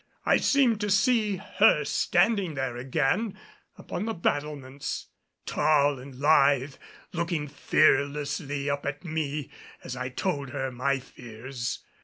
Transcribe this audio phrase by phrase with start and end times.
[0.25, 3.37] I seemed to see her standing there again
[3.77, 5.09] upon the battlements
[5.45, 6.73] tall and lithe,
[7.13, 9.51] looking fearlessly up at me
[9.83, 11.85] as I told her my fears.